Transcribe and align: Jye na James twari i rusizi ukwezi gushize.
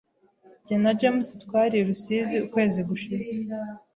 Jye 0.65 0.75
na 0.83 0.91
James 0.99 1.27
twari 1.43 1.75
i 1.79 1.85
rusizi 1.87 2.35
ukwezi 2.45 2.79
gushize. 2.89 3.31